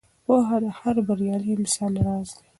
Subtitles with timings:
[0.25, 2.45] پوهه د هر بریالي انسان راز دی.